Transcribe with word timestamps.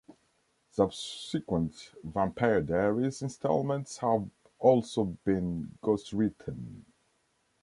Subsequent 0.71 1.91
"Vampire 2.03 2.61
Diaries" 2.61 3.21
installments 3.21 3.97
have 3.97 4.31
also 4.57 5.03
been 5.23 5.77
ghostwritten. 5.83 6.83